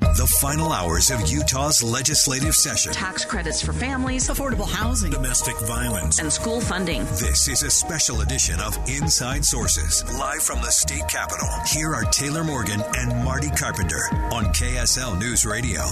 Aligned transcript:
The 0.00 0.26
final 0.40 0.72
hours 0.72 1.10
of 1.10 1.28
Utah's 1.28 1.82
legislative 1.82 2.54
session. 2.54 2.92
Tax 2.92 3.24
credits 3.24 3.60
for 3.60 3.72
families, 3.72 4.28
affordable 4.28 4.68
housing, 4.68 5.10
domestic 5.10 5.58
violence, 5.60 6.20
and 6.20 6.32
school 6.32 6.60
funding. 6.60 7.04
This 7.04 7.48
is 7.48 7.62
a 7.62 7.70
special 7.70 8.20
edition 8.20 8.60
of 8.60 8.76
Inside 8.88 9.44
Sources, 9.44 10.04
live 10.18 10.42
from 10.42 10.60
the 10.62 10.70
state 10.70 11.08
capitol. 11.08 11.48
Here 11.66 11.92
are 11.92 12.04
Taylor 12.04 12.44
Morgan 12.44 12.82
and 12.96 13.24
Marty 13.24 13.50
Carpenter 13.50 14.08
on 14.32 14.46
KSL 14.46 15.18
News 15.18 15.44
Radio. 15.44 15.82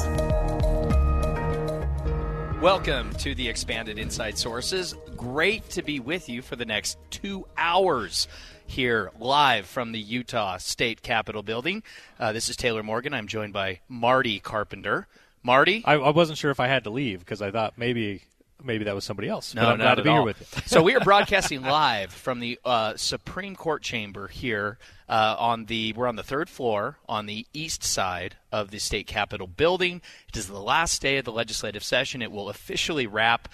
Welcome 2.60 3.12
to 3.14 3.34
the 3.34 3.48
expanded 3.48 3.98
Inside 3.98 4.38
Sources. 4.38 4.94
Great 5.16 5.68
to 5.70 5.82
be 5.82 6.00
with 6.00 6.28
you 6.28 6.42
for 6.42 6.56
the 6.56 6.64
next 6.64 6.98
two 7.10 7.46
hours 7.56 8.28
here 8.66 9.10
live 9.18 9.66
from 9.66 9.92
the 9.92 9.98
Utah 9.98 10.58
State 10.58 11.02
Capitol 11.02 11.42
building. 11.42 11.82
Uh, 12.18 12.32
this 12.32 12.48
is 12.48 12.56
Taylor 12.56 12.82
Morgan. 12.82 13.14
I'm 13.14 13.26
joined 13.26 13.52
by 13.52 13.80
Marty 13.88 14.40
Carpenter. 14.40 15.06
Marty? 15.42 15.82
I, 15.84 15.94
I 15.94 16.10
wasn't 16.10 16.38
sure 16.38 16.50
if 16.50 16.60
I 16.60 16.66
had 16.66 16.84
to 16.84 16.90
leave 16.90 17.20
because 17.20 17.40
I 17.40 17.50
thought 17.50 17.74
maybe 17.76 18.22
maybe 18.62 18.84
that 18.84 18.94
was 18.94 19.04
somebody 19.04 19.28
else. 19.28 19.54
No, 19.54 19.62
but 19.62 19.72
I'm 19.72 19.78
not 19.78 19.84
glad 19.84 19.94
to 19.96 20.02
be 20.02 20.08
all. 20.08 20.16
here 20.16 20.24
with 20.24 20.40
you. 20.56 20.62
so 20.66 20.82
we 20.82 20.94
are 20.94 21.00
broadcasting 21.04 21.62
live 21.62 22.12
from 22.12 22.40
the 22.40 22.58
uh, 22.64 22.96
Supreme 22.96 23.54
Court 23.54 23.82
chamber 23.82 24.28
here 24.28 24.78
uh, 25.08 25.36
on 25.38 25.66
the 25.66 25.92
we're 25.92 26.08
on 26.08 26.16
the 26.16 26.22
third 26.22 26.48
floor 26.48 26.98
on 27.08 27.26
the 27.26 27.46
east 27.52 27.84
side 27.84 28.36
of 28.50 28.70
the 28.70 28.78
state 28.78 29.06
capitol 29.06 29.46
building. 29.46 30.02
It 30.28 30.36
is 30.36 30.48
the 30.48 30.60
last 30.60 31.00
day 31.00 31.18
of 31.18 31.24
the 31.24 31.32
legislative 31.32 31.84
session. 31.84 32.22
It 32.22 32.32
will 32.32 32.48
officially 32.48 33.06
wrap 33.06 33.48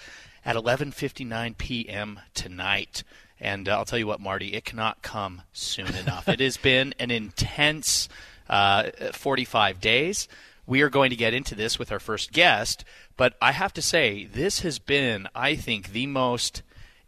at 0.45 0.55
11:59 0.55 1.57
p.m. 1.57 2.19
tonight. 2.33 3.03
And 3.43 3.67
uh, 3.67 3.73
I'll 3.73 3.85
tell 3.85 3.99
you 3.99 4.07
what, 4.07 4.21
Marty, 4.21 4.53
it 4.53 4.63
cannot 4.63 5.01
come 5.01 5.41
soon 5.51 5.93
enough. 5.93 6.29
it 6.29 6.39
has 6.39 6.55
been 6.55 6.95
an 6.97 7.11
intense 7.11 8.07
uh, 8.49 8.91
45 9.11 9.81
days. 9.81 10.29
We 10.65 10.81
are 10.81 10.89
going 10.89 11.09
to 11.09 11.17
get 11.17 11.33
into 11.33 11.53
this 11.53 11.77
with 11.77 11.91
our 11.91 11.99
first 11.99 12.31
guest, 12.31 12.85
but 13.17 13.35
I 13.41 13.51
have 13.51 13.73
to 13.73 13.81
say, 13.81 14.25
this 14.25 14.61
has 14.61 14.79
been, 14.79 15.27
I 15.35 15.55
think, 15.55 15.91
the 15.91 16.07
most 16.07 16.63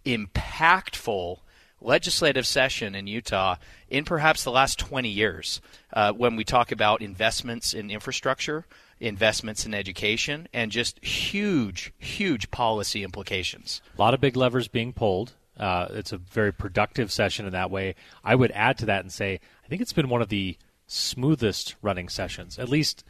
impactful 0.05 1.39
legislative 1.79 2.45
session 2.45 2.95
in 2.95 3.07
Utah 3.07 3.55
in 3.89 4.03
perhaps 4.03 4.43
the 4.43 4.51
last 4.51 4.77
20 4.77 5.07
years 5.07 5.61
uh, 5.93 6.11
when 6.11 6.35
we 6.35 6.43
talk 6.43 6.69
about 6.69 7.01
investments 7.01 7.73
in 7.73 7.89
infrastructure, 7.89 8.65
investments 8.99 9.65
in 9.65 9.73
education, 9.73 10.49
and 10.51 10.69
just 10.69 11.01
huge, 11.03 11.93
huge 11.97 12.51
policy 12.51 13.05
implications. 13.05 13.81
A 13.97 14.01
lot 14.01 14.13
of 14.13 14.19
big 14.19 14.35
levers 14.35 14.67
being 14.67 14.91
pulled. 14.91 15.31
Uh, 15.57 15.87
it's 15.91 16.11
a 16.11 16.17
very 16.17 16.51
productive 16.51 17.11
session 17.11 17.45
in 17.45 17.53
that 17.53 17.71
way. 17.71 17.95
I 18.23 18.35
would 18.35 18.51
add 18.51 18.77
to 18.79 18.85
that 18.87 19.01
and 19.01 19.11
say 19.11 19.39
I 19.63 19.67
think 19.67 19.81
it's 19.81 19.93
been 19.93 20.09
one 20.09 20.21
of 20.21 20.29
the 20.29 20.57
smoothest 20.87 21.75
running 21.81 22.09
sessions, 22.09 22.59
at 22.59 22.69
least 22.69 23.03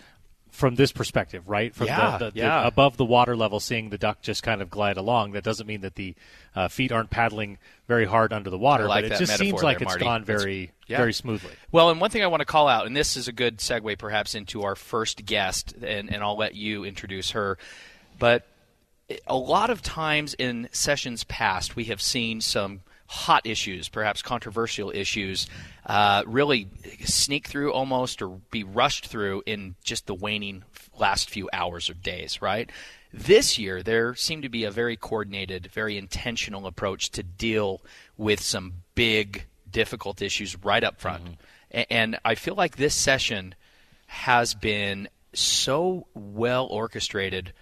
from 0.55 0.75
this 0.75 0.93
perspective, 0.93 1.49
right? 1.49 1.75
From 1.75 1.87
Yeah, 1.87 2.17
the, 2.17 2.31
the, 2.31 2.39
yeah. 2.39 2.61
the 2.61 2.67
above 2.67 2.95
the 2.95 3.03
water 3.03 3.35
level, 3.35 3.59
seeing 3.59 3.89
the 3.89 3.97
duck 3.97 4.21
just 4.21 4.41
kind 4.41 4.61
of 4.61 4.69
glide 4.69 4.95
along. 4.95 5.33
That 5.33 5.43
doesn't 5.43 5.67
mean 5.67 5.81
that 5.81 5.95
the 5.95 6.15
uh, 6.55 6.69
feet 6.69 6.93
aren't 6.93 7.09
paddling 7.09 7.57
very 7.87 8.05
hard 8.05 8.31
under 8.31 8.49
the 8.49 8.57
water, 8.57 8.87
like 8.87 9.03
but 9.03 9.11
it 9.11 9.19
just 9.19 9.37
seems 9.37 9.61
like 9.61 9.79
there, 9.79 9.85
it's 9.85 9.91
Marty. 9.91 10.05
gone 10.05 10.23
very, 10.23 10.71
yeah. 10.87 10.97
very 10.97 11.13
smoothly. 11.13 11.51
Well, 11.71 11.89
and 11.89 11.99
one 11.99 12.09
thing 12.09 12.23
I 12.23 12.27
want 12.27 12.39
to 12.39 12.45
call 12.45 12.69
out, 12.69 12.87
and 12.87 12.95
this 12.95 13.17
is 13.17 13.27
a 13.27 13.33
good 13.33 13.57
segue 13.57 13.97
perhaps 13.99 14.33
into 14.33 14.63
our 14.63 14.75
first 14.75 15.25
guest, 15.25 15.73
and, 15.73 16.11
and 16.11 16.23
I'll 16.23 16.37
let 16.37 16.55
you 16.55 16.85
introduce 16.85 17.31
her. 17.31 17.57
But 18.17 18.47
a 19.27 19.35
lot 19.37 19.69
of 19.69 19.81
times 19.81 20.33
in 20.33 20.67
sessions 20.71 21.23
past, 21.25 21.75
we 21.75 21.85
have 21.85 22.01
seen 22.01 22.41
some 22.41 22.81
hot 23.07 23.45
issues, 23.45 23.87
perhaps 23.87 24.21
controversial 24.23 24.89
issues, 24.89 25.47
uh, 25.85 26.23
really 26.25 26.67
sneak 27.03 27.47
through 27.47 27.71
almost 27.71 28.21
or 28.21 28.39
be 28.49 28.63
rushed 28.63 29.05
through 29.05 29.43
in 29.45 29.75
just 29.83 30.07
the 30.07 30.15
waning 30.15 30.63
last 30.97 31.29
few 31.29 31.47
hours 31.53 31.89
or 31.89 31.93
days, 31.93 32.41
right? 32.41 32.71
This 33.13 33.59
year, 33.59 33.83
there 33.83 34.15
seemed 34.15 34.41
to 34.43 34.49
be 34.49 34.63
a 34.63 34.71
very 34.71 34.97
coordinated, 34.97 35.69
very 35.71 35.97
intentional 35.97 36.65
approach 36.65 37.11
to 37.11 37.21
deal 37.23 37.81
with 38.17 38.41
some 38.41 38.73
big, 38.95 39.45
difficult 39.69 40.21
issues 40.21 40.57
right 40.63 40.83
up 40.83 40.99
front. 40.99 41.37
A- 41.71 41.91
And 41.93 42.17
I 42.25 42.33
feel 42.35 42.55
like 42.55 42.77
this 42.77 42.95
session 42.95 43.53
has 44.07 44.55
been 44.55 45.09
so 45.33 46.07
well 46.15 46.65
orchestrated 46.65 47.53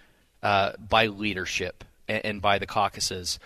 uh, 0.44 0.72
by 0.78 1.06
leadership 1.06 1.82
and, 2.06 2.24
and 2.24 2.42
by 2.42 2.58
the 2.58 2.66
caucuses. 2.66 3.40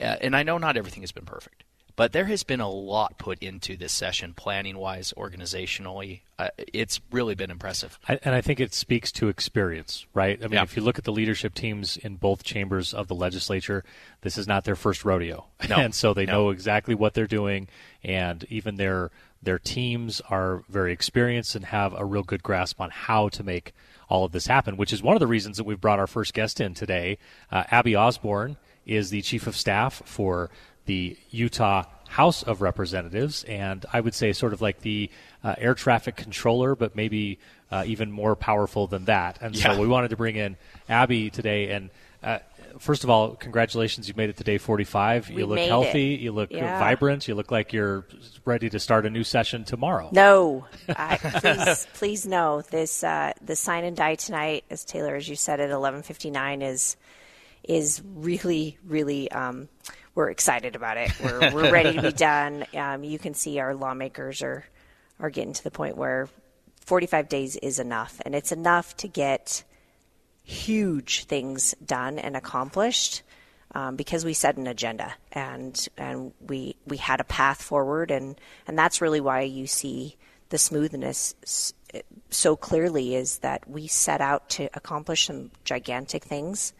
Uh, 0.00 0.16
and 0.20 0.34
I 0.34 0.42
know 0.42 0.58
not 0.58 0.76
everything 0.76 1.02
has 1.02 1.12
been 1.12 1.26
perfect, 1.26 1.62
but 1.98 2.12
there 2.12 2.26
has 2.26 2.44
been 2.44 2.60
a 2.60 2.70
lot 2.70 3.18
put 3.18 3.42
into 3.42 3.76
this 3.76 3.90
session, 3.92 4.32
planning 4.32 4.78
wise, 4.78 5.12
organizationally. 5.16 6.20
Uh, 6.38 6.48
it's 6.72 7.00
really 7.10 7.34
been 7.34 7.50
impressive. 7.50 7.98
I, 8.08 8.20
and 8.22 8.36
I 8.36 8.40
think 8.40 8.60
it 8.60 8.72
speaks 8.72 9.10
to 9.12 9.26
experience, 9.28 10.06
right? 10.14 10.38
I 10.38 10.44
mean, 10.44 10.52
Yeah. 10.52 10.62
if 10.62 10.76
you 10.76 10.82
look 10.82 10.96
at 10.98 11.04
the 11.04 11.10
leadership 11.12 11.54
teams 11.54 11.96
in 11.96 12.14
both 12.14 12.44
chambers 12.44 12.94
of 12.94 13.08
the 13.08 13.16
legislature, 13.16 13.82
this 14.20 14.38
is 14.38 14.46
not 14.46 14.62
their 14.64 14.76
first 14.76 15.04
rodeo, 15.04 15.46
No. 15.68 15.76
and 15.78 15.92
so 15.92 16.14
they 16.14 16.24
No. 16.24 16.32
know 16.32 16.50
exactly 16.50 16.94
what 16.94 17.14
they're 17.14 17.26
doing, 17.26 17.66
and 18.04 18.44
even 18.48 18.76
their 18.76 19.10
their 19.40 19.58
teams 19.58 20.20
are 20.30 20.64
very 20.68 20.92
experienced 20.92 21.54
and 21.54 21.64
have 21.66 21.92
a 21.94 22.04
real 22.04 22.24
good 22.24 22.42
grasp 22.42 22.80
on 22.80 22.90
how 22.90 23.28
to 23.28 23.44
make 23.44 23.72
all 24.08 24.24
of 24.24 24.32
this 24.32 24.46
happen. 24.48 24.76
Which 24.76 24.92
is 24.92 25.00
one 25.02 25.14
of 25.14 25.20
the 25.20 25.28
reasons 25.28 25.56
that 25.58 25.64
we've 25.64 25.80
brought 25.80 25.98
our 26.00 26.08
first 26.08 26.32
guest 26.34 26.60
in 26.60 26.74
today. 26.74 27.18
Uh, 27.50 27.62
Abby 27.70 27.94
Osborne 27.94 28.56
is 28.84 29.10
the 29.10 29.22
chief 29.22 29.46
of 29.46 29.54
staff 29.56 30.02
for 30.04 30.50
the 30.88 31.16
Utah 31.30 31.84
House 32.08 32.42
of 32.42 32.62
Representatives, 32.62 33.44
and 33.44 33.84
I 33.92 34.00
would 34.00 34.14
say 34.14 34.32
sort 34.32 34.52
of 34.54 34.60
like 34.62 34.80
the 34.80 35.10
uh, 35.44 35.54
air 35.58 35.74
traffic 35.74 36.16
controller, 36.16 36.74
but 36.74 36.96
maybe 36.96 37.38
uh, 37.70 37.84
even 37.86 38.10
more 38.10 38.34
powerful 38.34 38.86
than 38.86 39.04
that. 39.04 39.38
And 39.42 39.54
Yeah. 39.54 39.74
so 39.74 39.80
we 39.80 39.86
wanted 39.86 40.08
to 40.08 40.16
bring 40.16 40.36
in 40.36 40.56
Abby 40.88 41.28
today. 41.28 41.70
And 41.70 41.90
uh, 42.22 42.38
first 42.78 43.04
of 43.04 43.10
all, 43.10 43.36
congratulations, 43.36 44.08
you 44.08 44.14
made 44.16 44.30
it 44.30 44.38
to 44.38 44.44
day 44.44 44.56
45. 44.56 45.28
We 45.28 45.36
you 45.42 45.46
look 45.46 45.56
made 45.56 45.68
healthy, 45.68 46.14
it. 46.14 46.20
you 46.20 46.32
look 46.32 46.50
Yeah. 46.50 46.78
vibrant, 46.78 47.28
you 47.28 47.34
look 47.34 47.50
like 47.50 47.74
you're 47.74 48.06
ready 48.46 48.70
to 48.70 48.80
start 48.80 49.04
a 49.04 49.10
new 49.10 49.22
session 49.22 49.64
tomorrow. 49.64 50.08
No, 50.10 50.64
I, 50.88 51.18
please, 51.18 51.86
please 51.94 52.26
no. 52.26 52.62
This 52.62 53.04
uh, 53.04 53.34
the 53.44 53.54
sign 53.54 53.84
and 53.84 53.94
die 53.96 54.14
tonight, 54.14 54.64
as 54.70 54.82
Taylor, 54.86 55.14
as 55.14 55.28
you 55.28 55.36
said 55.36 55.60
at 55.60 55.68
eleven 55.70 56.02
fifty 56.02 56.30
nine, 56.30 56.62
is 56.62 56.96
is 57.68 58.02
really, 58.04 58.78
really. 58.84 59.30
Um, 59.30 59.68
we're 60.14 60.30
excited 60.30 60.74
about 60.74 60.96
it. 60.96 61.12
We're 61.22 61.54
we're 61.54 61.70
ready 61.70 61.92
to 61.92 62.02
be 62.02 62.12
done. 62.16 62.64
Um, 62.74 63.04
you 63.04 63.20
can 63.20 63.34
see 63.34 63.60
our 63.60 63.74
lawmakers 63.74 64.42
are 64.42 64.64
are 65.20 65.30
getting 65.30 65.52
to 65.52 65.62
the 65.62 65.70
point 65.70 65.96
where 65.96 66.28
forty 66.84 67.06
five 67.06 67.28
days 67.28 67.54
is 67.56 67.78
enough, 67.78 68.20
and 68.24 68.34
it's 68.34 68.50
enough 68.50 68.96
to 68.96 69.08
get 69.08 69.62
huge 70.42 71.24
things 71.24 71.74
done 71.84 72.18
and 72.18 72.34
accomplished 72.34 73.22
um, 73.74 73.96
because 73.96 74.24
we 74.24 74.32
set 74.32 74.56
an 74.56 74.66
agenda 74.66 75.12
and 75.32 75.88
and 75.98 76.32
we 76.40 76.74
we 76.86 76.96
had 76.96 77.20
a 77.20 77.24
path 77.24 77.60
forward 77.60 78.10
and 78.10 78.40
and 78.66 78.78
that's 78.78 79.02
really 79.02 79.20
why 79.20 79.42
you 79.42 79.66
see 79.66 80.16
the 80.48 80.56
smoothness 80.56 81.34
so 82.30 82.56
clearly 82.56 83.14
is 83.14 83.38
that 83.38 83.68
we 83.68 83.86
set 83.86 84.22
out 84.22 84.48
to 84.48 84.68
accomplish 84.74 85.26
some 85.26 85.50
gigantic 85.64 86.24
things 86.24 86.72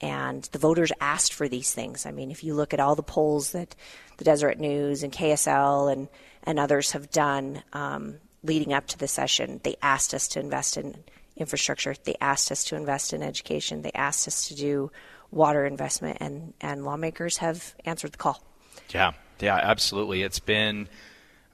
and 0.00 0.44
the 0.52 0.58
voters 0.58 0.92
asked 1.00 1.32
for 1.32 1.48
these 1.48 1.72
things. 1.72 2.06
I 2.06 2.10
mean, 2.10 2.30
if 2.30 2.44
you 2.44 2.54
look 2.54 2.74
at 2.74 2.80
all 2.80 2.94
the 2.94 3.02
polls 3.02 3.52
that 3.52 3.74
the 4.18 4.24
Deseret 4.24 4.58
News 4.58 5.02
and 5.02 5.12
KSL 5.12 5.92
and 5.92 6.08
and 6.42 6.58
others 6.58 6.92
have 6.92 7.10
done 7.10 7.62
um, 7.72 8.18
leading 8.42 8.72
up 8.72 8.86
to 8.88 8.98
the 8.98 9.08
session, 9.08 9.60
they 9.64 9.76
asked 9.82 10.14
us 10.14 10.28
to 10.28 10.40
invest 10.40 10.76
in 10.76 10.96
infrastructure. 11.36 11.94
They 12.04 12.16
asked 12.20 12.50
us 12.50 12.64
to 12.64 12.76
invest 12.76 13.12
in 13.12 13.22
education. 13.22 13.82
They 13.82 13.92
asked 13.92 14.26
us 14.28 14.48
to 14.48 14.54
do 14.54 14.90
water 15.30 15.66
investment, 15.66 16.18
and, 16.20 16.54
and 16.60 16.84
lawmakers 16.84 17.38
have 17.38 17.74
answered 17.84 18.12
the 18.12 18.18
call. 18.18 18.42
Yeah, 18.90 19.12
yeah, 19.40 19.56
absolutely. 19.56 20.22
It's 20.22 20.38
been 20.38 20.88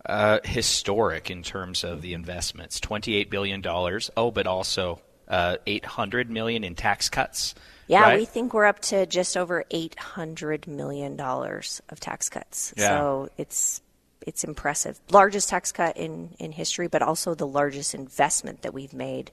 uh, 0.05 0.41
historic 0.45 1.31
in 1.31 1.43
terms 1.43 1.85
of 1.85 2.03
the 2.03 2.15
investments. 2.15 2.81
Twenty-eight 2.81 3.31
billion 3.31 3.61
dollars. 3.61 4.11
Oh, 4.17 4.31
but 4.31 4.47
also 4.47 5.01
uh, 5.29 5.57
eight 5.67 5.85
hundred 5.85 6.31
million 6.31 6.65
in 6.65 6.75
tax 6.75 7.09
cuts. 7.09 7.55
Yeah, 7.93 8.03
right? 8.03 8.19
we 8.19 8.25
think 8.25 8.55
we're 8.55 8.65
up 8.65 8.81
to 8.81 9.07
just 9.07 9.37
over 9.37 9.65
eight 9.71 9.99
hundred 9.99 10.67
million 10.67 11.17
dollars 11.17 11.83
of 11.91 12.01
tax 12.01 12.29
cuts. 12.29 12.73
Yeah. 12.77 12.89
So 12.89 13.29
it's 13.37 13.83
it's 14.27 14.45
impressive. 14.45 15.01
Largest 15.11 15.49
tax 15.49 15.73
cut 15.73 15.97
in, 15.97 16.35
in 16.39 16.53
history, 16.53 16.89
but 16.89 17.03
also 17.03 17.35
the 17.35 17.47
largest 17.47 17.95
investment 17.95 18.63
that 18.63 18.73
we've 18.73 18.95
made 18.95 19.31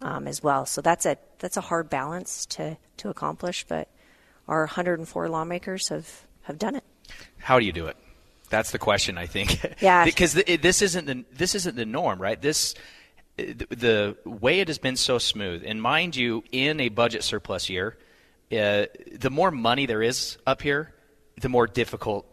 um, 0.00 0.26
as 0.26 0.42
well. 0.42 0.66
So 0.66 0.80
that's 0.80 1.06
a 1.06 1.16
that's 1.38 1.56
a 1.56 1.60
hard 1.60 1.88
balance 1.90 2.46
to, 2.46 2.76
to 2.98 3.08
accomplish, 3.08 3.64
but 3.68 3.88
our 4.48 4.60
104 4.60 5.28
lawmakers 5.28 5.88
have, 5.88 6.26
have 6.42 6.58
done 6.58 6.74
it. 6.74 6.84
How 7.38 7.58
do 7.58 7.66
you 7.66 7.72
do 7.72 7.86
it? 7.86 7.96
That's 8.50 8.70
the 8.70 8.78
question, 8.78 9.18
I 9.18 9.26
think. 9.26 9.60
Yeah. 9.80 10.04
because 10.06 10.34
th- 10.34 10.60
this 10.60 10.82
isn't 10.82 11.06
the 11.06 11.24
this 11.32 11.54
isn't 11.54 11.76
the 11.76 11.86
norm, 11.86 12.20
right? 12.20 12.40
This 12.40 12.74
the, 13.36 13.66
the 13.70 14.16
way 14.24 14.60
it 14.60 14.68
has 14.68 14.78
been 14.78 14.96
so 14.96 15.18
smooth, 15.18 15.62
and 15.66 15.80
mind 15.82 16.16
you, 16.16 16.44
in 16.52 16.80
a 16.80 16.88
budget 16.88 17.24
surplus 17.24 17.68
year, 17.68 17.96
uh, 18.52 18.86
the 19.12 19.30
more 19.30 19.50
money 19.50 19.86
there 19.86 20.02
is 20.02 20.38
up 20.46 20.62
here, 20.62 20.92
the 21.40 21.48
more 21.48 21.66
difficult 21.66 22.26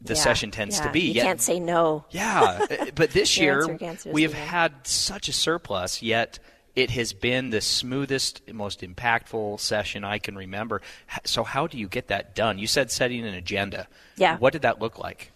the 0.00 0.14
Yeah, 0.14 0.20
session 0.20 0.50
tends 0.50 0.78
yeah. 0.78 0.86
to 0.86 0.92
be. 0.92 1.00
You 1.00 1.12
Yet- 1.14 1.24
can't 1.24 1.40
say 1.40 1.60
no. 1.60 2.04
Yeah, 2.10 2.66
uh, 2.70 2.86
but 2.94 3.10
this 3.10 3.36
year 3.38 3.60
answer 3.60 3.72
against 3.72 4.06
it 4.06 4.10
is 4.10 4.14
we 4.14 4.22
have 4.22 4.32
no. 4.32 4.38
had 4.38 4.86
such 4.86 5.28
a 5.28 5.32
surplus, 5.32 6.02
yet 6.02 6.38
it 6.74 6.90
has 6.90 7.12
been 7.14 7.50
the 7.50 7.60
smoothest, 7.62 8.42
most 8.52 8.82
impactful 8.82 9.58
session 9.60 10.04
I 10.04 10.18
can 10.18 10.36
remember. 10.36 10.82
So 11.24 11.42
how 11.42 11.66
do 11.66 11.78
you 11.78 11.88
get 11.88 12.08
that 12.08 12.34
done? 12.34 12.58
You 12.58 12.66
said 12.66 12.90
setting 12.90 13.26
an 13.26 13.34
agenda. 13.34 13.88
Yeah. 14.16 14.36
What 14.36 14.52
did 14.52 14.62
that 14.62 14.80
look 14.80 14.98
like? 14.98 15.32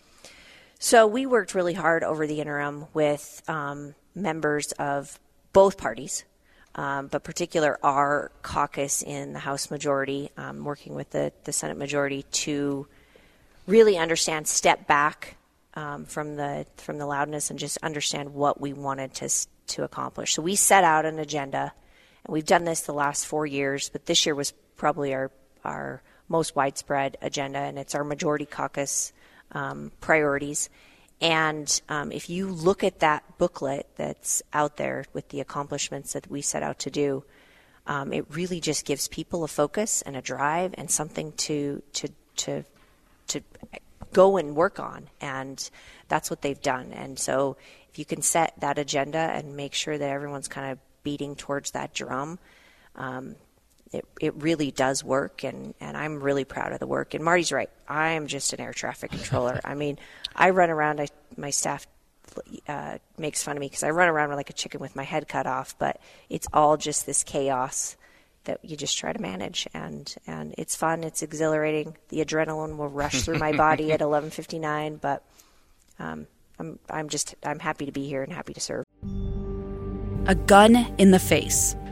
So 0.78 1.06
we 1.06 1.24
worked 1.26 1.54
really 1.54 1.74
hard 1.74 2.02
over 2.04 2.26
the 2.26 2.40
interim 2.40 2.86
with 2.94 3.42
um, 3.48 3.94
members 4.14 4.72
of 4.72 5.18
both 5.52 5.78
parties, 5.78 6.24
um, 6.74 7.08
but 7.08 7.24
particular 7.24 7.78
our 7.82 8.30
caucus 8.42 9.02
in 9.02 9.32
the 9.32 9.38
House 9.38 9.70
majority, 9.70 10.30
um, 10.36 10.64
working 10.64 10.94
with 10.94 11.10
the, 11.10 11.32
the 11.44 11.52
Senate 11.52 11.76
majority 11.76 12.24
to 12.30 12.86
really 13.66 13.98
understand, 13.98 14.46
step 14.46 14.86
back 14.86 15.36
um, 15.74 16.04
from 16.04 16.36
the 16.36 16.66
from 16.76 16.98
the 16.98 17.06
loudness, 17.06 17.50
and 17.50 17.58
just 17.58 17.78
understand 17.82 18.34
what 18.34 18.60
we 18.60 18.72
wanted 18.72 19.14
to 19.14 19.28
to 19.68 19.84
accomplish. 19.84 20.34
So 20.34 20.42
we 20.42 20.56
set 20.56 20.84
out 20.84 21.04
an 21.04 21.18
agenda, 21.18 21.72
and 22.24 22.32
we've 22.32 22.46
done 22.46 22.64
this 22.64 22.82
the 22.82 22.92
last 22.92 23.26
four 23.26 23.46
years, 23.46 23.88
but 23.88 24.06
this 24.06 24.26
year 24.26 24.34
was 24.34 24.52
probably 24.76 25.14
our 25.14 25.30
our 25.64 26.02
most 26.28 26.56
widespread 26.56 27.16
agenda, 27.22 27.58
and 27.58 27.78
it's 27.78 27.94
our 27.94 28.04
majority 28.04 28.46
caucus 28.46 29.12
um, 29.52 29.90
priorities. 30.00 30.70
And 31.20 31.80
um, 31.88 32.12
if 32.12 32.30
you 32.30 32.48
look 32.48 32.82
at 32.82 33.00
that 33.00 33.38
booklet 33.38 33.86
that's 33.96 34.42
out 34.52 34.76
there 34.78 35.04
with 35.12 35.28
the 35.28 35.40
accomplishments 35.40 36.14
that 36.14 36.30
we 36.30 36.40
set 36.40 36.62
out 36.62 36.78
to 36.80 36.90
do, 36.90 37.24
um, 37.86 38.12
it 38.12 38.24
really 38.30 38.60
just 38.60 38.86
gives 38.86 39.08
people 39.08 39.44
a 39.44 39.48
focus 39.48 40.02
and 40.02 40.16
a 40.16 40.22
drive 40.22 40.74
and 40.78 40.90
something 40.90 41.32
to 41.32 41.82
to 41.94 42.08
to 42.36 42.64
to 43.28 43.42
go 44.12 44.36
and 44.36 44.56
work 44.56 44.80
on, 44.80 45.08
and 45.20 45.70
that's 46.08 46.30
what 46.30 46.42
they've 46.42 46.60
done. 46.60 46.92
And 46.92 47.18
so, 47.18 47.56
if 47.90 47.98
you 47.98 48.04
can 48.04 48.22
set 48.22 48.54
that 48.60 48.78
agenda 48.78 49.18
and 49.18 49.56
make 49.56 49.74
sure 49.74 49.96
that 49.96 50.08
everyone's 50.08 50.48
kind 50.48 50.72
of 50.72 50.78
beating 51.02 51.36
towards 51.36 51.72
that 51.72 51.92
drum, 51.94 52.38
um, 52.96 53.36
it 53.92 54.04
it 54.20 54.34
really 54.36 54.70
does 54.70 55.04
work. 55.04 55.44
And 55.44 55.74
and 55.80 55.96
I'm 55.96 56.20
really 56.20 56.44
proud 56.44 56.72
of 56.72 56.78
the 56.78 56.86
work. 56.86 57.14
And 57.14 57.24
Marty's 57.24 57.52
right. 57.52 57.70
I 57.88 58.10
am 58.10 58.26
just 58.26 58.52
an 58.52 58.60
air 58.60 58.72
traffic 58.72 59.10
controller. 59.10 59.60
I 59.64 59.74
mean, 59.74 59.98
I 60.34 60.50
run 60.50 60.70
around. 60.70 61.00
I, 61.00 61.08
my 61.36 61.50
staff 61.50 61.86
uh, 62.68 62.98
makes 63.18 63.42
fun 63.42 63.56
of 63.56 63.60
me 63.60 63.66
because 63.66 63.82
I 63.82 63.90
run 63.90 64.08
around 64.08 64.30
like 64.30 64.50
a 64.50 64.54
chicken 64.54 64.80
with 64.80 64.94
my 64.94 65.04
head 65.04 65.28
cut 65.28 65.46
off. 65.46 65.76
But 65.78 66.00
it's 66.28 66.46
all 66.52 66.76
just 66.76 67.06
this 67.06 67.24
chaos 67.24 67.96
that 68.44 68.64
you 68.64 68.76
just 68.76 68.96
try 68.96 69.12
to 69.12 69.20
manage 69.20 69.68
and 69.74 70.14
and 70.26 70.54
it's 70.56 70.74
fun 70.74 71.04
it's 71.04 71.22
exhilarating 71.22 71.94
the 72.08 72.24
adrenaline 72.24 72.78
will 72.78 72.88
rush 72.88 73.20
through 73.22 73.38
my 73.38 73.52
body 73.52 73.92
at 73.92 74.00
11:59 74.00 74.98
but 75.00 75.22
um, 75.98 76.26
I'm 76.58 76.78
I'm 76.88 77.08
just 77.08 77.34
I'm 77.42 77.58
happy 77.58 77.86
to 77.86 77.92
be 77.92 78.06
here 78.06 78.22
and 78.22 78.32
happy 78.32 78.54
to 78.54 78.60
serve 78.60 78.84
A 80.26 80.34
gun 80.34 80.76
in 80.98 81.10
the 81.10 81.18
face. 81.18 81.74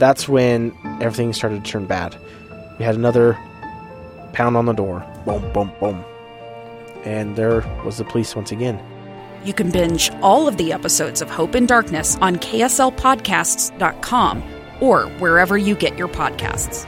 That's 0.00 0.26
when 0.26 0.74
everything 1.02 1.34
started 1.34 1.62
to 1.62 1.70
turn 1.70 1.84
bad. 1.84 2.16
We 2.78 2.86
had 2.86 2.94
another 2.94 3.34
pound 4.32 4.56
on 4.56 4.64
the 4.64 4.72
door. 4.72 5.06
Boom, 5.26 5.52
boom, 5.52 5.70
boom. 5.78 6.02
And 7.04 7.36
there 7.36 7.60
was 7.84 7.98
the 7.98 8.04
police 8.04 8.34
once 8.34 8.50
again. 8.50 8.82
You 9.44 9.52
can 9.52 9.70
binge 9.70 10.10
all 10.22 10.48
of 10.48 10.56
the 10.56 10.72
episodes 10.72 11.20
of 11.20 11.28
Hope 11.28 11.54
and 11.54 11.68
Darkness 11.68 12.16
on 12.22 12.36
KSLPodcasts.com 12.36 14.42
or 14.80 15.02
wherever 15.18 15.58
you 15.58 15.74
get 15.74 15.98
your 15.98 16.08
podcasts. 16.08 16.86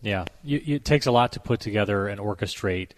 Yeah, 0.00 0.24
you, 0.42 0.62
it 0.66 0.86
takes 0.86 1.04
a 1.04 1.12
lot 1.12 1.32
to 1.32 1.40
put 1.40 1.60
together 1.60 2.08
and 2.08 2.18
orchestrate 2.18 2.92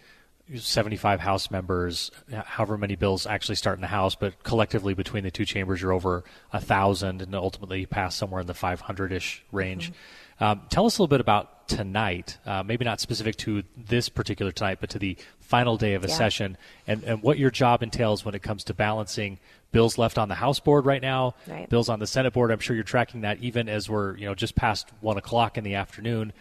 75 0.53 1.19
House 1.21 1.49
members, 1.49 2.11
however 2.31 2.77
many 2.77 2.95
bills 2.95 3.25
actually 3.25 3.55
start 3.55 3.77
in 3.77 3.81
the 3.81 3.87
House, 3.87 4.15
but 4.15 4.43
collectively 4.43 4.93
between 4.93 5.23
the 5.23 5.31
two 5.31 5.45
chambers, 5.45 5.81
you're 5.81 5.91
over 5.93 6.23
a 6.53 6.61
thousand, 6.61 7.21
and 7.21 7.33
ultimately 7.35 7.85
pass 7.85 8.15
somewhere 8.15 8.41
in 8.41 8.47
the 8.47 8.53
500-ish 8.53 9.43
range. 9.51 9.91
Um, 10.39 10.61
tell 10.69 10.85
us 10.85 10.97
a 10.97 11.01
little 11.01 11.09
bit 11.09 11.21
about 11.21 11.67
tonight, 11.67 12.37
uh, 12.45 12.61
maybe 12.61 12.85
not 12.85 12.99
specific 12.99 13.37
to 13.37 13.63
this 13.75 14.07
particular 14.09 14.51
tonight, 14.51 14.77
but 14.81 14.89
to 14.91 14.99
the 14.99 15.17
final 15.39 15.77
day 15.77 15.93
of 15.93 16.03
a 16.03 16.07
Yeah. 16.07 16.13
session, 16.15 16.57
and, 16.85 17.03
and 17.03 17.23
what 17.23 17.39
your 17.39 17.49
job 17.49 17.81
entails 17.81 18.23
when 18.23 18.35
it 18.35 18.43
comes 18.43 18.63
to 18.65 18.73
balancing 18.73 19.39
bills 19.71 19.97
left 19.97 20.17
on 20.17 20.29
the 20.29 20.35
House 20.35 20.59
board 20.59 20.85
right 20.85 21.01
now, 21.01 21.33
Right. 21.47 21.67
bills 21.69 21.89
on 21.89 21.99
the 21.99 22.07
Senate 22.07 22.33
board. 22.33 22.51
I'm 22.51 22.59
sure 22.59 22.75
you're 22.75 22.83
tracking 22.85 23.21
that 23.21 23.39
even 23.39 23.67
as 23.67 23.89
we're 23.89 24.15
you 24.17 24.25
know 24.25 24.35
just 24.35 24.55
past 24.55 24.89
one 25.01 25.17
o'clock 25.17 25.57
in 25.57 25.63
the 25.63 25.73
afternoon 25.75 26.33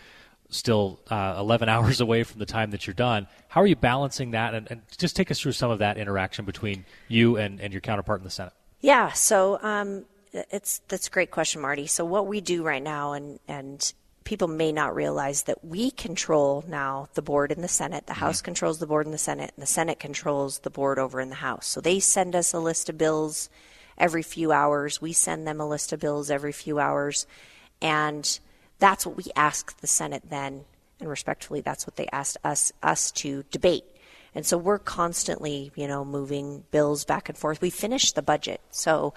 still 0.51 1.01
uh, 1.11 1.37
11 1.39 1.69
hours 1.71 2.01
away 2.01 2.23
from 2.25 2.39
the 2.39 2.47
time 2.47 2.71
that 2.71 2.87
you're 2.87 2.95
done. 2.95 3.27
How 3.49 3.63
are 3.63 3.67
you 3.67 3.77
balancing 3.77 4.33
that? 4.33 4.55
And, 4.55 4.71
and 4.71 4.83
just 4.97 5.17
take 5.17 5.31
us 5.31 5.41
through 5.41 5.53
some 5.53 5.71
of 5.71 5.79
that 5.81 5.99
interaction 5.99 6.45
between 6.45 6.85
you 7.09 7.37
and, 7.37 7.61
and 7.61 7.73
your 7.73 7.81
counterpart 7.81 8.21
in 8.21 8.25
the 8.25 8.31
Senate. 8.31 8.53
Yeah, 8.81 9.13
so 9.13 9.59
um, 9.63 10.05
it's 10.33 10.81
that's 10.89 11.07
a 11.07 11.11
great 11.11 11.31
question, 11.31 11.63
Marty. 11.63 11.87
So 11.87 12.05
what 12.05 12.27
we 12.27 12.41
do 12.41 12.63
right 12.63 12.83
now, 12.83 13.13
and 13.13 13.39
and 13.49 13.93
people 14.25 14.49
may 14.49 14.73
not 14.73 14.95
realize 14.95 15.45
that 15.45 15.65
we 15.65 15.91
control 15.91 16.65
now 16.67 17.09
the 17.15 17.23
board 17.23 17.53
in 17.53 17.63
the 17.63 17.69
Senate. 17.69 18.07
The 18.07 18.15
House 18.15 18.43
controls 18.43 18.79
the 18.79 18.87
board 18.87 19.07
in 19.07 19.13
the 19.13 19.19
Senate, 19.19 19.53
and 19.57 19.63
the 19.63 19.67
Senate 19.67 20.01
controls 20.01 20.61
the 20.61 20.71
board 20.71 20.99
over 20.99 21.21
in 21.21 21.29
the 21.29 21.37
House. 21.37 21.67
So 21.67 21.81
they 21.81 22.01
send 22.01 22.35
us 22.35 22.53
a 22.53 22.59
list 22.59 22.89
of 22.89 22.99
bills 22.99 23.49
every 23.97 24.23
few 24.23 24.51
hours. 24.51 25.01
We 25.01 25.13
send 25.13 25.47
them 25.47 25.61
a 25.61 25.69
list 25.69 25.93
of 25.93 26.01
bills 26.01 26.31
every 26.31 26.53
few 26.53 26.79
hours, 26.79 27.27
and 27.81 28.39
that's 28.79 29.07
what 29.07 29.17
we 29.17 29.25
ask 29.37 29.79
the 29.81 29.87
Senate 29.87 30.23
then, 30.29 30.65
and 31.01 31.09
respectfully, 31.09 31.61
that's 31.61 31.87
what 31.87 31.97
they 31.97 32.07
asked 32.13 32.39
us 32.45 32.73
us 32.83 33.11
to 33.13 33.45
debate. 33.51 33.85
And 34.35 34.45
so 34.45 34.59
we're 34.59 34.81
constantly, 34.81 35.71
you 35.77 35.87
know, 35.87 36.05
moving 36.05 36.65
bills 36.71 37.05
back 37.05 37.29
and 37.29 37.39
forth. 37.39 37.61
We 37.61 37.71
finished 37.71 38.15
the 38.15 38.23
budget. 38.23 38.61
So 38.71 39.15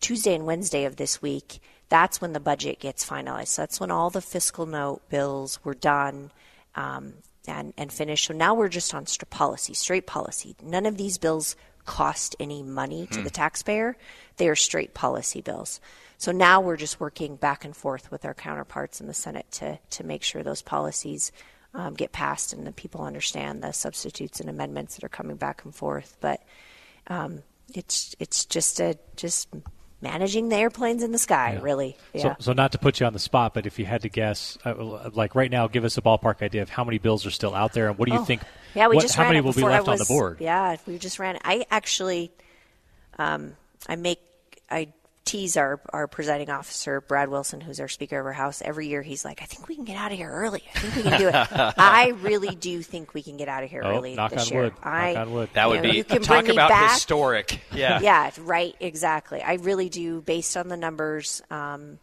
Tuesday 0.00 0.34
and 0.34 0.44
Wednesday 0.44 0.84
of 0.84 0.96
this 0.96 1.22
week, 1.22 1.60
that's 1.88 2.20
when 2.20 2.32
the 2.32 2.40
budget 2.40 2.80
gets 2.80 3.08
finalized. 3.08 3.48
So 3.48 3.62
that's 3.62 3.78
when 3.80 3.90
all 3.90 4.10
the 4.10 4.20
fiscal 4.20 4.66
note 4.66 5.08
bills 5.08 5.64
were 5.64 5.74
done 5.74 6.32
um, 6.74 7.14
and, 7.46 7.72
and 7.76 7.92
finished. 7.92 8.26
So 8.26 8.34
now 8.34 8.54
we're 8.54 8.68
just 8.68 8.94
on 8.94 9.06
st- 9.06 9.30
policy, 9.30 9.74
straight 9.74 10.06
policy. 10.06 10.56
None 10.62 10.86
of 10.86 10.96
these 10.96 11.18
bills 11.18 11.54
cost 11.84 12.36
any 12.38 12.62
money 12.62 13.06
to 13.08 13.22
the 13.22 13.30
taxpayer. 13.30 13.96
They 14.36 14.48
are 14.48 14.56
straight 14.56 14.94
policy 14.94 15.40
bills. 15.40 15.80
So 16.18 16.32
now 16.32 16.60
we're 16.60 16.76
just 16.76 17.00
working 17.00 17.36
back 17.36 17.64
and 17.64 17.74
forth 17.74 18.10
with 18.10 18.24
our 18.24 18.34
counterparts 18.34 19.00
in 19.00 19.06
the 19.06 19.14
Senate 19.14 19.46
to, 19.52 19.78
to 19.90 20.04
make 20.04 20.22
sure 20.22 20.42
those 20.42 20.62
policies 20.62 21.32
um, 21.74 21.94
get 21.94 22.12
passed 22.12 22.52
and 22.52 22.66
the 22.66 22.72
people 22.72 23.02
understand 23.02 23.62
the 23.62 23.72
substitutes 23.72 24.40
and 24.40 24.50
amendments 24.50 24.96
that 24.96 25.04
are 25.04 25.08
coming 25.08 25.36
back 25.36 25.64
and 25.64 25.74
forth. 25.74 26.16
But 26.20 26.42
um, 27.06 27.42
it's 27.74 28.14
it's 28.18 28.44
just 28.44 28.80
a 28.80 28.98
just 29.16 29.48
managing 30.02 30.48
the 30.48 30.56
airplanes 30.56 31.02
in 31.02 31.12
the 31.12 31.18
sky. 31.18 31.52
Yeah. 31.54 31.62
Really, 31.62 31.96
So, 32.12 32.18
yeah. 32.18 32.22
so 32.22 32.36
so, 32.40 32.52
not 32.52 32.72
to 32.72 32.78
put 32.78 33.00
you 33.00 33.06
on 33.06 33.12
the 33.12 33.18
spot, 33.18 33.54
but 33.54 33.66
if 33.66 33.78
you 33.78 33.84
had 33.84 34.02
to 34.02 34.08
guess, 34.08 34.58
uh, 34.64 35.10
like 35.12 35.34
right 35.34 35.50
now, 35.50 35.68
give 35.68 35.84
us 35.84 35.96
a 35.98 36.02
ballpark 36.02 36.42
idea 36.42 36.62
of 36.62 36.70
how 36.70 36.84
many 36.84 36.98
bills 36.98 37.24
are 37.26 37.30
still 37.30 37.54
out 37.54 37.72
there, 37.72 37.88
and 37.88 37.98
what 37.98 38.08
do 38.08 38.14
you 38.14 38.20
Oh. 38.20 38.24
think? 38.24 38.42
Yeah, 38.74 38.88
we 38.88 38.96
what- 38.96 39.02
just 39.02 39.14
how 39.14 39.22
ran 39.22 39.30
many 39.30 39.38
it 39.38 39.44
will 39.44 39.52
be 39.52 39.56
before 39.56 39.70
I 39.70 39.78
left 39.78 39.88
on 39.88 39.98
the 39.98 40.04
board? 40.04 40.38
Yeah, 40.40 40.76
we 40.86 40.98
just 40.98 41.18
ran 41.18 41.36
it. 41.36 41.42
I 41.44 41.66
actually, 41.70 42.30
um, 43.18 43.56
I 43.88 43.96
make 43.96 44.20
I 44.70 44.88
tease 45.24 45.56
our 45.56 45.80
our 45.92 46.06
presiding 46.08 46.50
officer 46.50 47.00
Brad 47.00 47.28
Wilson, 47.28 47.60
who's 47.60 47.78
our 47.80 47.88
Speaker 47.88 48.18
of 48.18 48.26
our 48.26 48.32
House. 48.32 48.62
Every 48.62 48.88
year, 48.88 49.02
he's 49.02 49.24
like, 49.24 49.42
"I 49.42 49.44
think 49.44 49.68
we 49.68 49.74
can 49.76 49.84
get 49.84 49.96
out 49.96 50.12
of 50.12 50.18
here 50.18 50.30
early. 50.30 50.62
I 50.74 50.78
think 50.78 50.96
we 50.96 51.02
can 51.02 51.20
do 51.20 51.28
it." 51.28 51.34
I 51.78 52.08
really 52.22 52.54
do 52.54 52.82
think 52.82 53.14
we 53.14 53.22
can 53.22 53.36
get 53.36 53.48
out 53.48 53.62
of 53.64 53.70
here 53.70 53.82
Oh, 53.84 53.96
early 53.96 54.14
knock 54.14 54.30
this 54.32 54.46
on 54.46 54.52
year. 54.52 54.62
wood. 54.64 54.74
I, 54.82 55.12
Knock 55.12 55.26
on 55.26 55.32
wood. 55.32 55.50
That 55.54 55.68
would 55.68 55.82
know, 55.82 55.90
be- 55.90 55.96
you 55.98 56.04
can 56.04 56.22
talk 56.22 56.44
bring 56.44 56.48
me 56.48 56.52
about 56.54 56.70
back. 56.70 56.92
historic. 56.94 57.60
Yeah. 57.74 58.00
yeah, 58.02 58.30
right, 58.40 58.74
exactly. 58.80 59.42
I 59.42 59.54
really 59.54 59.88
do, 59.88 60.20
based 60.20 60.56
on 60.56 60.68
the 60.68 60.76
numbers. 60.76 61.42
Um, 61.50 61.98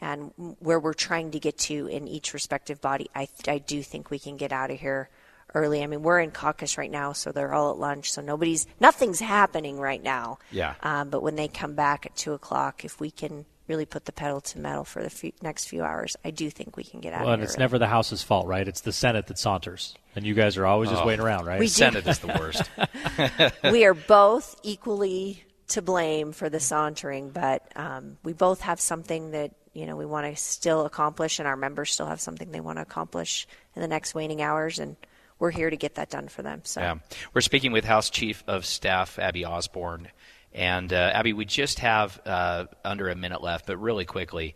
and 0.00 0.32
where 0.58 0.78
we're 0.80 0.92
trying 0.92 1.30
to 1.30 1.38
get 1.38 1.56
to 1.56 1.86
in 1.86 2.08
each 2.08 2.34
respective 2.34 2.80
body, 2.80 3.08
I, 3.14 3.28
I 3.46 3.58
do 3.58 3.82
think 3.82 4.10
we 4.10 4.18
can 4.18 4.36
get 4.36 4.52
out 4.52 4.70
of 4.70 4.78
here 4.80 5.08
early. 5.54 5.82
I 5.82 5.86
mean, 5.86 6.02
we're 6.02 6.20
in 6.20 6.30
caucus 6.30 6.76
right 6.76 6.90
now, 6.90 7.12
so 7.12 7.32
they're 7.32 7.54
all 7.54 7.70
at 7.70 7.78
lunch, 7.78 8.12
so 8.12 8.20
nobody's, 8.20 8.66
nothing's 8.80 9.20
happening 9.20 9.78
right 9.78 10.02
now. 10.02 10.38
Yeah. 10.50 10.74
Um, 10.82 11.10
but 11.10 11.22
when 11.22 11.36
they 11.36 11.48
come 11.48 11.74
back 11.74 12.06
at 12.06 12.16
two 12.16 12.32
o'clock, 12.32 12.84
if 12.84 13.00
we 13.00 13.10
can 13.10 13.44
really 13.66 13.86
put 13.86 14.04
the 14.04 14.12
pedal 14.12 14.40
to 14.42 14.58
metal 14.58 14.84
for 14.84 15.02
the 15.02 15.08
few, 15.08 15.32
next 15.40 15.66
few 15.66 15.82
hours, 15.82 16.16
I 16.24 16.30
do 16.32 16.50
think 16.50 16.76
we 16.76 16.84
can 16.84 17.00
get 17.00 17.14
out 17.14 17.20
Well, 17.20 17.28
of 17.30 17.34
and 17.34 17.40
here. 17.40 17.44
it's 17.46 17.54
early. 17.54 17.60
never 17.62 17.78
the 17.78 17.86
House's 17.86 18.22
fault, 18.22 18.46
right? 18.46 18.66
It's 18.68 18.82
the 18.82 18.92
Senate 18.92 19.26
that 19.28 19.38
saunters, 19.38 19.94
and 20.14 20.26
you 20.26 20.34
guys 20.34 20.56
are 20.58 20.66
always 20.66 20.90
just 20.90 21.02
Oh. 21.02 21.06
waiting 21.06 21.24
around, 21.24 21.46
right? 21.46 21.58
We 21.60 21.66
do- 21.66 21.70
Senate 21.70 22.06
is 22.06 22.18
the 22.18 22.26
worst. 22.28 22.62
we 23.72 23.84
are 23.84 23.94
both 23.94 24.56
equally 24.62 25.44
to 25.68 25.80
blame 25.80 26.32
for 26.32 26.50
the 26.50 26.60
sauntering, 26.60 27.30
but 27.30 27.62
um, 27.76 28.18
we 28.22 28.32
both 28.34 28.60
have 28.60 28.80
something 28.80 29.30
that 29.30 29.52
you 29.72 29.86
know 29.86 29.96
we 29.96 30.04
want 30.06 30.26
to 30.26 30.40
still 30.40 30.84
accomplish, 30.84 31.38
and 31.38 31.48
our 31.48 31.56
members 31.56 31.90
still 31.92 32.06
have 32.06 32.20
something 32.20 32.50
they 32.52 32.60
want 32.60 32.76
to 32.78 32.82
accomplish 32.82 33.46
in 33.74 33.80
the 33.82 33.88
next 33.88 34.14
waning 34.14 34.42
hours, 34.42 34.78
and 34.78 34.96
we're 35.44 35.50
here 35.50 35.68
to 35.68 35.76
get 35.76 35.96
that 35.96 36.08
done 36.08 36.26
for 36.28 36.40
them. 36.40 36.62
So 36.64 36.80
Yeah. 36.80 36.94
We're 37.34 37.42
speaking 37.42 37.70
with 37.72 37.84
House 37.84 38.08
Chief 38.08 38.42
of 38.46 38.64
Staff 38.64 39.18
Abby 39.18 39.44
Osborne. 39.44 40.08
And 40.54 40.90
uh, 40.90 41.10
Abby, 41.12 41.34
we 41.34 41.44
just 41.44 41.80
have 41.80 42.18
uh, 42.24 42.64
under 42.82 43.10
a 43.10 43.14
minute 43.14 43.42
left, 43.42 43.66
but 43.66 43.76
really 43.76 44.06
quickly, 44.06 44.54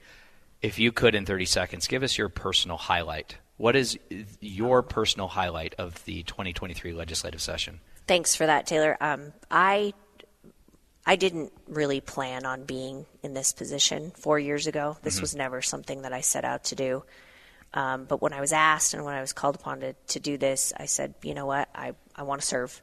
if 0.62 0.78
you 0.78 0.90
could 0.90 1.14
in 1.14 1.26
30 1.26 1.44
seconds, 1.44 1.86
give 1.88 2.02
us 2.02 2.16
your 2.16 2.30
personal 2.30 2.78
highlight. 2.78 3.36
What 3.58 3.76
is 3.76 3.98
your 4.40 4.82
personal 4.82 5.28
highlight 5.28 5.74
of 5.76 6.02
the 6.06 6.22
2023 6.22 6.92
legislative 6.94 7.42
session? 7.42 7.80
thanks 8.06 8.34
for 8.34 8.46
that, 8.46 8.66
Taylor. 8.66 8.96
Um, 9.02 9.34
I 9.50 9.92
I 11.04 11.16
didn't 11.16 11.52
really 11.66 12.00
plan 12.00 12.46
on 12.46 12.64
being 12.64 13.04
in 13.22 13.34
this 13.34 13.52
position 13.52 14.12
four 14.16 14.38
years 14.38 14.66
ago. 14.66 14.96
This 15.02 15.18
Mhm. 15.18 15.20
was 15.20 15.34
never 15.34 15.60
something 15.60 16.02
that 16.02 16.14
I 16.14 16.22
set 16.22 16.44
out 16.46 16.64
to 16.64 16.74
do. 16.74 17.04
Um, 17.74 18.04
but 18.04 18.22
when 18.22 18.32
I 18.32 18.40
was 18.40 18.52
asked 18.52 18.94
and 18.94 19.04
when 19.04 19.14
I 19.14 19.20
was 19.20 19.32
called 19.32 19.56
upon 19.56 19.80
to, 19.80 19.92
to 19.92 20.20
do 20.20 20.38
this, 20.38 20.72
I 20.76 20.86
said, 20.86 21.14
you 21.22 21.34
know 21.34 21.46
what, 21.46 21.68
I, 21.74 21.94
I 22.16 22.22
want 22.22 22.40
to 22.40 22.46
serve. 22.46 22.80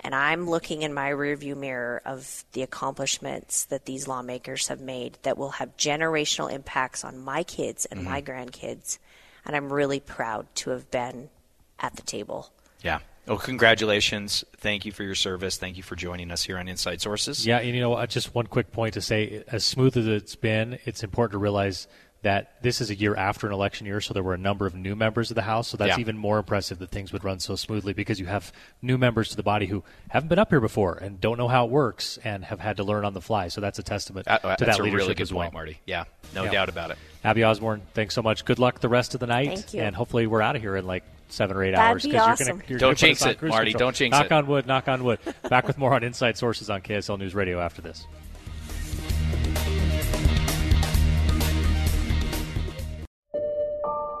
And 0.00 0.14
I'm 0.14 0.48
looking 0.48 0.82
in 0.82 0.92
my 0.92 1.10
rearview 1.10 1.56
mirror 1.56 2.02
of 2.04 2.44
the 2.52 2.62
accomplishments 2.62 3.64
that 3.66 3.86
these 3.86 4.06
lawmakers 4.06 4.68
have 4.68 4.80
made 4.80 5.18
that 5.22 5.38
will 5.38 5.52
have 5.52 5.76
generational 5.76 6.52
impacts 6.52 7.04
on 7.04 7.18
my 7.18 7.42
kids 7.42 7.86
and 7.86 8.04
my 8.04 8.20
grandkids. 8.20 8.98
And 9.46 9.56
I'm 9.56 9.72
really 9.72 10.00
proud 10.00 10.46
to 10.56 10.70
have 10.70 10.90
been 10.90 11.30
at 11.78 11.96
the 11.96 12.02
table. 12.02 12.50
Yeah. 12.82 12.98
Well, 13.26 13.38
congratulations. 13.38 14.44
Thank 14.58 14.84
you 14.84 14.92
for 14.92 15.02
your 15.02 15.16
service. 15.16 15.56
Thank 15.56 15.76
you 15.76 15.82
for 15.82 15.96
joining 15.96 16.30
us 16.30 16.44
here 16.44 16.58
on 16.58 16.68
Inside 16.68 17.00
Sources. 17.00 17.44
Yeah, 17.44 17.58
and 17.58 17.74
you 17.74 17.80
know, 17.80 17.90
what, 17.90 18.08
just 18.08 18.34
one 18.34 18.46
quick 18.46 18.70
point 18.70 18.94
to 18.94 19.00
say: 19.00 19.42
as 19.48 19.64
smooth 19.64 19.96
as 19.96 20.06
it's 20.06 20.36
been, 20.36 20.78
it's 20.84 21.02
important 21.02 21.32
to 21.32 21.38
realize 21.38 21.88
that 22.22 22.60
this 22.62 22.80
is 22.80 22.90
a 22.90 22.94
year 22.94 23.14
after 23.14 23.46
an 23.46 23.52
election 23.52 23.86
year, 23.86 24.00
so 24.00 24.12
there 24.12 24.22
were 24.22 24.34
a 24.34 24.38
number 24.38 24.66
of 24.66 24.74
new 24.74 24.96
members 24.96 25.30
of 25.30 25.34
the 25.36 25.42
House. 25.42 25.68
So 25.68 25.76
that's 25.76 25.90
Yeah. 25.96 26.00
even 26.00 26.18
more 26.18 26.38
impressive 26.38 26.78
that 26.80 26.90
things 26.90 27.12
would 27.12 27.22
run 27.22 27.38
so 27.38 27.54
smoothly 27.54 27.92
because 27.92 28.18
you 28.18 28.26
have 28.26 28.52
new 28.82 28.98
members 28.98 29.28
to 29.28 29.36
the 29.36 29.42
body 29.44 29.66
who 29.66 29.84
haven't 30.08 30.28
been 30.28 30.38
up 30.38 30.50
here 30.50 30.60
before 30.60 30.94
and 30.94 31.20
don't 31.20 31.38
know 31.38 31.46
how 31.48 31.66
it 31.66 31.70
works 31.70 32.18
and 32.24 32.44
have 32.46 32.58
had 32.60 32.78
to 32.78 32.84
learn 32.84 33.04
on 33.04 33.14
the 33.14 33.20
fly. 33.20 33.48
So 33.48 33.60
that's 33.60 33.78
a 33.78 33.82
testament 33.82 34.26
Uh, 34.28 34.38
to 34.38 34.46
that's 34.48 34.60
that 34.62 34.80
a 34.80 34.82
leadership 34.82 34.98
really 35.02 35.14
good 35.14 35.22
as 35.22 35.32
well. 35.32 35.44
point, 35.44 35.54
Marty. 35.54 35.78
Yeah, 35.86 36.04
no 36.34 36.44
Yeah. 36.44 36.50
doubt 36.52 36.68
about 36.68 36.90
it. 36.90 36.98
Abby 37.22 37.44
Osborne, 37.44 37.82
thanks 37.94 38.14
so 38.14 38.22
much. 38.22 38.44
Good 38.44 38.58
luck 38.58 38.80
the 38.80 38.88
rest 38.88 39.14
of 39.14 39.20
the 39.20 39.26
night, 39.26 39.48
Thank 39.54 39.74
you. 39.74 39.82
and 39.82 39.94
hopefully 39.94 40.26
we're 40.26 40.42
out 40.42 40.56
of 40.56 40.62
here 40.62 40.74
in 40.76 40.86
like 40.86 41.04
seven 41.28 41.56
or 41.56 41.62
eight 41.64 41.72
That'd 41.72 41.90
hours. 41.90 42.02
be 42.04 42.10
'cause 42.10 42.14
you're 42.14 42.22
awesome. 42.32 42.46
gonna, 42.58 42.62
you're 42.68 42.78
Don't 42.78 42.88
gonna 42.88 42.94
put 42.94 42.96
us 42.96 43.00
jinx 43.00 43.22
it, 43.42 43.42
Marty. 43.48 43.70
control. 43.72 43.86
Don't 43.88 43.96
jinx 43.96 44.12
knock 44.16 44.24
it. 44.26 44.30
Knock 44.30 44.38
on 44.44 44.46
wood. 44.48 44.66
Knock 44.66 44.88
on 44.88 45.04
wood. 45.04 45.18
Back 45.48 45.66
with 45.66 45.78
more 45.78 45.92
on 45.94 46.02
Inside 46.02 46.36
Sources 46.38 46.70
on 46.70 46.80
KSL 46.82 47.18
News 47.18 47.34
Radio 47.34 47.60
after 47.60 47.82
this. 47.82 48.06